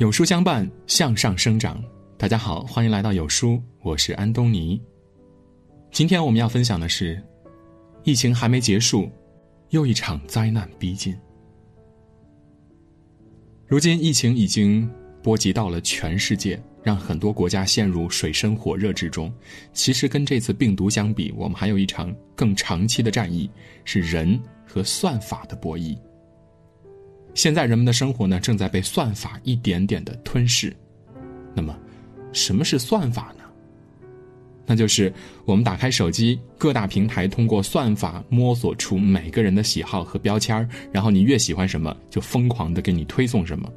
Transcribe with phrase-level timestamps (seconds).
[0.00, 1.78] 有书相伴，向上生长。
[2.16, 4.80] 大家好，欢迎来到有书，我是安东尼。
[5.92, 7.22] 今天我们要分享的是，
[8.02, 9.10] 疫情还没结束，
[9.68, 11.14] 又一场灾难逼近。
[13.66, 14.90] 如今疫情已经
[15.22, 19.30] 波及到了全世界，让很多国家陷入水深火热之中。
[19.74, 23.50] 其实跟这次病毒相比，我们还有一场更长期的战役，
[23.84, 25.94] 是人和算法的博弈。
[27.34, 30.74] 现在人们的生活呢，正在被算法一点点的吞噬。
[31.54, 31.76] 那么，
[32.32, 33.44] 什么是算法呢？
[34.66, 35.12] 那就是
[35.44, 43.68] 我们打开手机，各大平台通过算法摸索出每个人的喜好和标签然后你越喜欢什么，就疯狂的给你推送什么。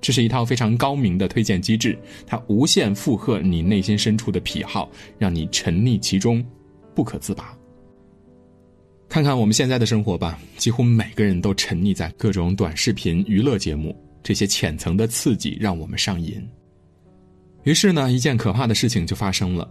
[0.00, 6.44] 这是一套非常高明的推荐机制，它无限附和你内心深处的癖好，让你沉溺其中，
[6.96, 7.56] 不可自拔。
[9.12, 16.42] 看看我们现在的生活吧，几乎每个人都沉溺在各种短视频娱乐节目，这些浅层的刺激让我们上瘾。
[17.64, 19.70] 于是呢，一件可怕的事情就发生了：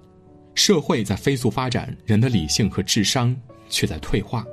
[0.53, 3.36] 社会在飞速发展，人的理性和智商
[3.67, 4.45] 却在退化。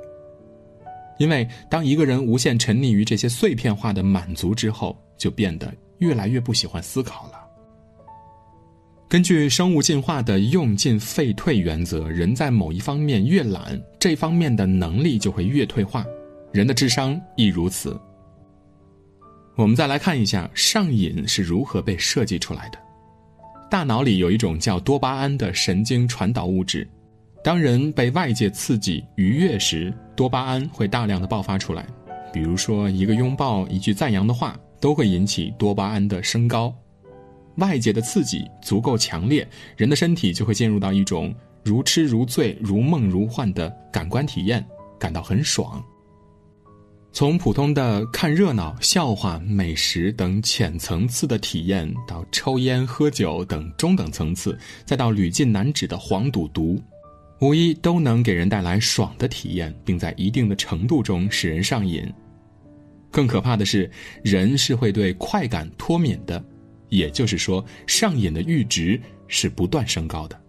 [1.19, 7.39] 因为当一个人无限沉溺于这些碎片化的满足之后，就变得越来越不喜欢思考了。
[9.09, 16.05] 根据生物进化的用进废退原则，人在某一方面越懒，这方面的能力就会越退化。
[16.51, 17.99] 人的智商亦如此。
[19.55, 22.77] 我们再来看一下上瘾是如何被设计出来的。
[23.67, 26.87] 大脑里有一种叫多巴胺的神经传导物质，
[27.43, 31.83] 当人被外界刺激愉悦时，多巴胺会大量的爆发出来。
[32.31, 36.71] 比如说一个拥抱、一句赞扬的话，都会引起多巴胺的升高。
[37.55, 41.33] 外界的刺激足够强烈，人的身体就会进入到一种
[41.63, 44.65] 如痴如醉、如梦如幻的感官体验，
[44.97, 45.83] 感到很爽。
[47.11, 56.79] 从普通的看热闹、笑话、美食等浅层次的体验，到抽烟、喝酒等中等层次，再到屡禁难止的黄赌毒，
[57.41, 62.07] 无一都能给人带来爽的体验，并在一定的程度中使人上瘾。
[63.11, 63.89] 更可怕的是，
[64.23, 66.41] 人是会对快感脱敏的。
[66.89, 70.39] 也就是说，上瘾的阈值是不断升高的。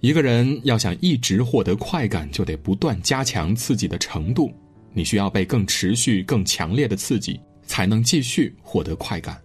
[0.00, 4.52] 一个人要想一直获得快感，就得不断加强刺激的程度。
[4.92, 9.40] 你需要被更持续、更强烈的刺激，才能继续获得快感。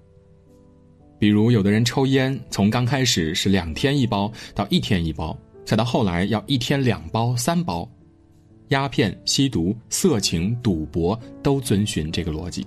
[1.19, 7.89] 比如，有的人抽烟，从刚开始是两天一包，到一天一包，再到后来要一天两包、三包。
[8.69, 12.65] 鸦片、吸毒、色情、赌博都遵循这个逻辑。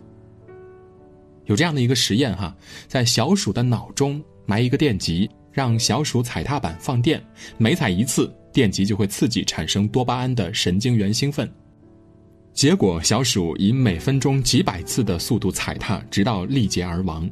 [1.46, 2.54] 有这样的一个实验哈，
[2.86, 7.22] 在小鼠的脑中埋一个电极，让小鼠踩踏板放电，
[7.58, 11.50] 每踩一次，电极就会刺激产生多巴胺的神经元兴奋。
[12.52, 17.28] 结果，小鼠以每分钟几百次的速度踩踏，直到力竭而亡。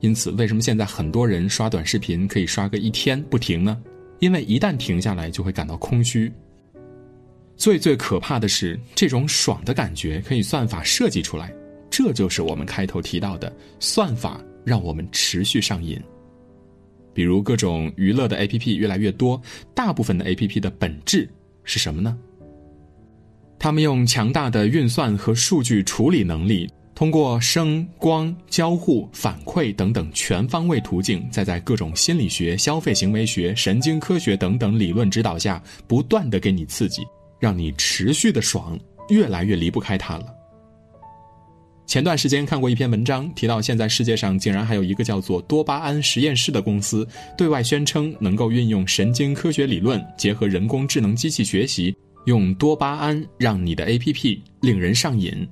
[0.00, 3.80] 因此，为什么现在很多人刷短视频可以刷个一天不停呢？
[4.18, 6.30] 因为一旦停下来，就会感到空虚。
[7.56, 11.54] 最最可怕的是，这种爽的感觉可以算法设计出来。
[11.96, 15.96] 这就是我们开头提到的算法，让我们持续上瘾。
[17.12, 19.40] 比如各种娱乐的 APP 越来越多，
[19.76, 21.30] 大部分的 APP 的本质
[21.62, 22.18] 是什么呢？
[23.60, 37.02] 他们用强大的运算和数据处理能力，通过声、光、交互、反馈等等全方位途径，再在各种心理学、消费行为学、神经科学等等理论指导下，不断的给你刺激，
[37.38, 38.76] 让你持续的爽，
[39.10, 40.33] 越来越离不开它了。
[41.86, 47.06] 前段时间看过一篇文章，提到现在世界上竟然还有一个叫做多巴胺实验室的公司，
[47.36, 55.46] 对外宣称能够运用神经科学理论，结合人工智能机器学习，用多巴胺让你的 APP 令人上瘾。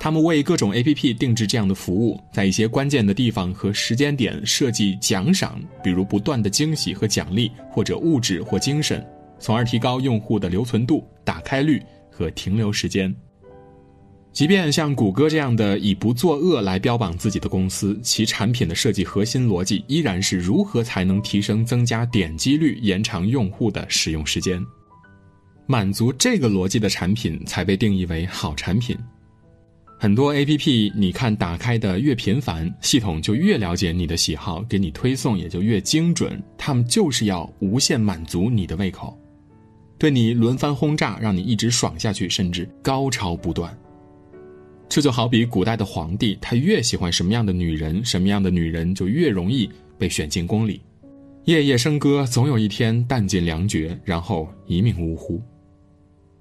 [0.00, 9.04] 他们为各种 APP 定制这样的服务，在一些关键的地方和时间点设计奖赏，比如不断的惊喜和奖励，或者物质或精神，
[9.38, 13.14] 从而提高用户的留存度、打开率和停留时间。
[14.32, 24.64] 即便像谷歌这样的以不作恶来标榜自己的公司，其产品的设计核心逻辑依然是如何才能提升、增加点击率、延长用户的使用时间。
[25.66, 28.96] 满足这个逻辑的产品才被定义为好产品。
[29.98, 36.40] 很多 APP，你看打开的越频繁，系统就越了解你的喜好，给你推送也就越精准。
[36.56, 39.18] 他们就是要无限满足你的胃口，
[39.98, 43.76] 对你轮番轰炸，让你一直爽下去，甚至高潮不断。
[44.88, 49.68] 这就好比古代的皇帝，他越喜欢什么样的女人，什么样的女人就越容易
[49.98, 50.80] 被选进宫里，
[51.44, 55.40] 夜夜笙歌，总有一天弹尽粮绝，然后一命呜呼。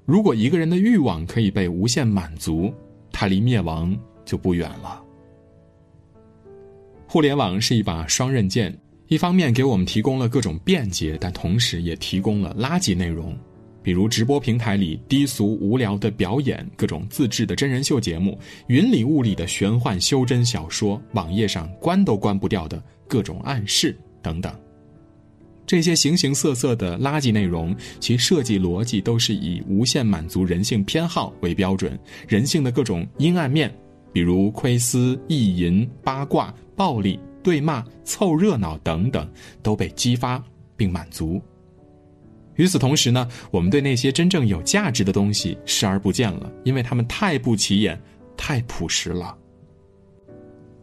[0.06, 2.74] 如果一个人的欲望可以被无限满足，
[3.12, 5.04] 他离灭亡就不远了。
[7.06, 8.74] 互联网是一把双刃剑，
[9.08, 13.38] 一方面给我们提供了各种便捷，但同时也提供了垃圾内容，
[13.88, 18.38] 比如直播平台里低俗无聊的表演、各种自制的真人秀节目、
[18.68, 24.54] 云里雾里的玄幻修真小说、网页上关都关不掉的各种暗示等等。
[25.66, 31.98] 这些形形色色的垃圾内容，其设计逻辑都是以无限满足人性偏好为标准，
[32.28, 33.74] 人性的各种阴暗面。
[34.12, 39.25] 比如窥私、意淫、八卦、暴力、对骂、凑热闹等等，
[39.63, 40.44] 都被激发
[40.75, 41.42] 并满足。
[42.57, 48.00] 与此同时呢，我们对那些真正有价值的东西视而不见了，因为它们太不起眼、
[48.36, 49.36] 太朴实了。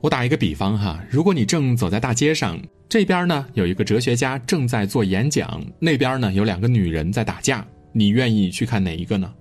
[0.01, 9.33] 我打一个比方哈，如果你正走在大街上，这边呢有一个哲学家正在做演讲，那边呢有两个女人在打架，你愿意去看哪一个呢？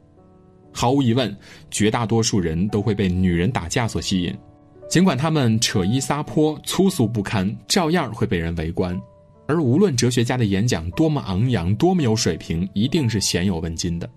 [0.72, 1.36] 毫无疑问，
[1.70, 4.36] 绝大多数人都会被女人打架所吸引，
[4.90, 9.00] 尽管他们扯衣撒泼、粗俗不堪，照样会被人围观。
[9.54, 14.10] 而无论哲学家的演讲多么昂扬、多么有水平，一定是鲜有问津的。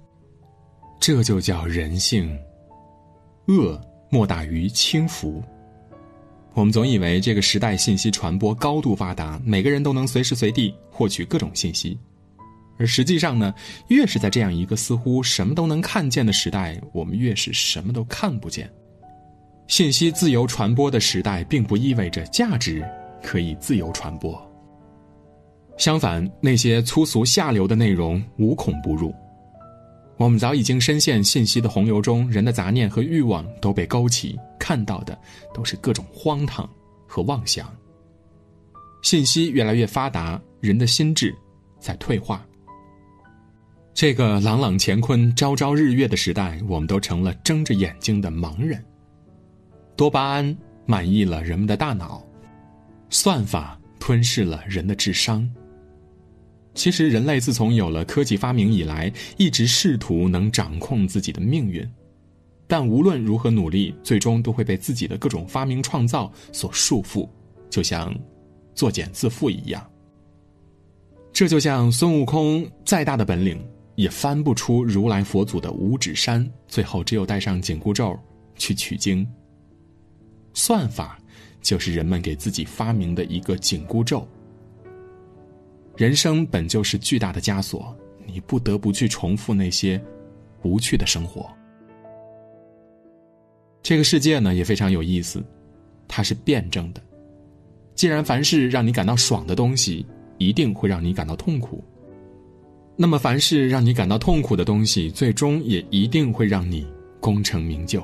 [0.99, 2.35] 这就叫人性，
[3.49, 3.79] 恶
[4.09, 5.43] 莫大于轻浮。
[6.55, 11.99] 我们总以为这个时代信息传播高度发达，每个人都能随时随地获取各种信息。
[12.79, 13.55] 而实际上呢，
[13.89, 18.73] 越是在这样一个似乎什么都能看见的时代，我们越是什么都看不见。
[19.69, 22.83] 信息自由传播的时代，并不意味着价值
[23.23, 24.46] 可以自由传播。
[25.77, 29.15] 相反，那些粗俗下流的内容无孔不入。
[30.17, 35.19] 我们早已经深陷信息的洪流中，人的杂念和欲望都被勾起，看到的
[35.53, 36.69] 都是各种荒唐
[37.07, 37.71] 和妄想。
[39.03, 41.35] 信息越来越发达，人的心智
[41.79, 42.45] 在退化。
[43.93, 48.83] 这个朗朗乾坤、朝朝日月的时代，我们都成了睁着眼睛的盲人。
[49.95, 50.57] 多巴胺
[50.87, 52.25] 满意了人们的大脑，
[53.11, 55.49] 算法吞噬了人的智商。
[56.77, 61.85] 其实，人类自从有了科技发明以来，一直试图能掌控自己的命运，
[62.69, 67.29] 但无论如何努力，最终都会被自己的各种发明创造所束缚，
[67.69, 68.15] 就像
[68.75, 69.85] 作茧自缚一样。
[71.33, 73.61] 这就像孙悟空再大的本领。
[73.97, 78.15] 也翻不出如来佛祖的五指山，最后只有带上紧箍咒
[78.55, 79.27] 去取经。
[80.53, 81.19] 算法
[81.63, 84.29] 就是人们给自己发明的一个紧箍咒。
[85.97, 87.97] 人生本就是巨大的枷锁，
[88.27, 90.01] 你不得不去重复那些
[90.63, 91.49] 无趣的生活。
[93.83, 95.43] 这个世界呢也非常有意思，
[96.07, 97.01] 它是辩证的。
[97.95, 100.05] 既然凡是让你感到爽的东西，
[100.37, 101.83] 一定会让你感到痛苦。
[102.95, 106.87] 那么，凡是让你感到痛苦的东西，最终也一定会让你
[107.21, 108.03] 功成名就。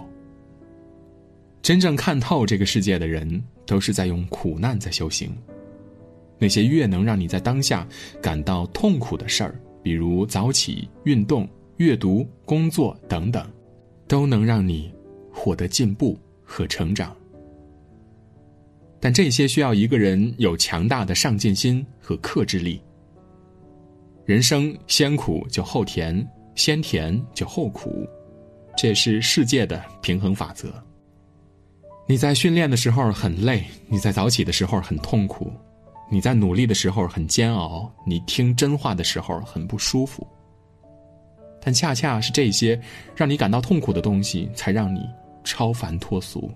[1.61, 5.37] 真正看透这个世界的人，都是在用苦难在修行。
[6.43, 7.87] 那些越能让你在当下
[8.21, 13.49] 感到痛苦的事儿，比如早起、运动、阅读、工作等等，
[14.09, 14.93] 都能让你
[15.33, 17.17] 获得进步和成长。
[18.99, 22.83] 但这些需要一个人有强大的上进心和克制力。
[24.25, 28.05] 人生先苦就后甜，先甜就后苦，
[28.77, 30.75] 这是世界的平衡法则。
[32.09, 35.53] 你在训练的时候很累，你在早起的时候很痛苦，
[36.13, 40.27] 你在努力的时候很煎熬，你听真话的时候很不舒服。
[41.59, 42.79] 但恰恰是这些
[43.17, 45.09] 让你感到痛苦的东西，才让你
[45.43, 46.53] 超凡脱俗。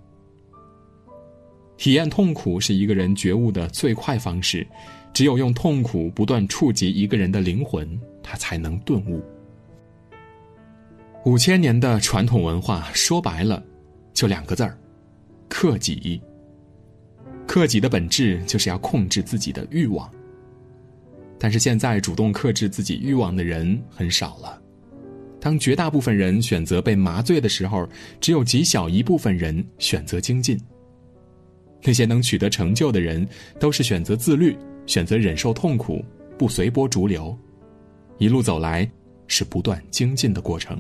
[1.79, 4.67] 体验痛苦是一个人觉悟的最快方式。
[5.15, 9.25] 只有用痛苦不断触及一个人的灵魂，他才能顿悟。
[11.25, 13.65] 五千年的传统文化，说白了，
[14.13, 14.77] 就两个字儿：
[15.49, 16.21] 克己。
[17.57, 20.11] 克己的本质就是要控制自己的欲望。
[21.39, 24.61] 但是现在主动克制自己欲望的人很少了。
[25.41, 27.89] 当绝大部分人选择被麻醉的时候，
[28.21, 30.61] 只有极小一部分人选择精进。
[31.83, 33.27] 那些能取得成就的人，
[33.59, 34.55] 都是选择自律。
[34.85, 36.05] 选择忍受痛苦，
[36.37, 37.35] 不随波逐流，
[38.19, 38.87] 一路走来
[39.29, 40.79] 是不断精进的过程。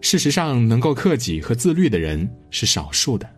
[0.00, 3.30] 事实上，能够克己和自律的人是少数的，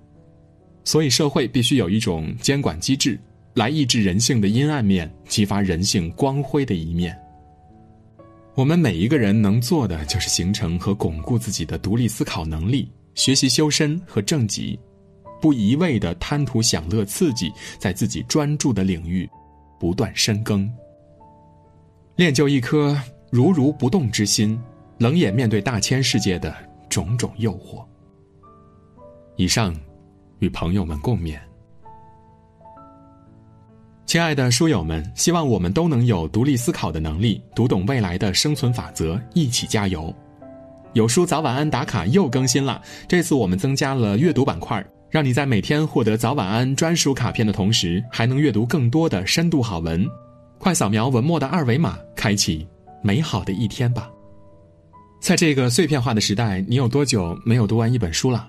[0.86, 3.18] 所以社会必须有一种监管机制，
[3.54, 7.14] 来抑制人性的阴暗面，激发人性光辉的一面。
[8.54, 14.78] 我们每一个人能做的，就是形成和巩固自己的独立思考能力，学习修身和正己。
[15.38, 19.28] 不一味的贪图享乐刺激，在自己专注的领域
[19.78, 20.72] 不断深耕，
[22.14, 22.96] 练就一颗
[23.30, 24.58] 如如不动之心，
[24.98, 26.54] 冷眼面对大千世界的
[26.88, 27.84] 种种诱惑。
[29.36, 29.76] 以上，
[30.38, 31.38] 与朋友们共勉。
[34.04, 40.14] 亲爱的书友们，希望我们都能有独立思考的能力，读懂未来的生存法则，一起加油。
[40.92, 50.06] 有书早晚安打卡又更新了，这次我们增加了阅读板块，让你在每天获得早晚安专属卡片的同时，还能阅读更多的深度好文。
[50.58, 52.66] 快扫描文末的二维码，开启
[53.02, 54.08] 美好的一天吧。
[55.20, 58.48] 在这个碎片化的时代，你有多久没有读完一本书了？